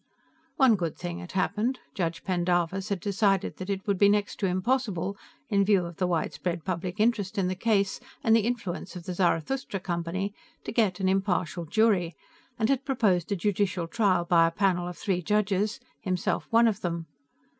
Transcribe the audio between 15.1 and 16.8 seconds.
judges, himself one